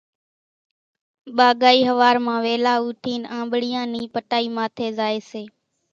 ٻاگھائِي 1.37 1.79
ۿوار 1.89 2.15
مان 2.25 2.37
ويلا 2.45 2.73
اوٺينَ 2.83 3.21
آنٻڙِيئان 3.37 3.87
نِي 3.93 4.01
پٽائِي 4.13 4.47
ماٿيَ 4.55 4.87
زائيَ 4.97 5.19
سي۔ 5.29 5.43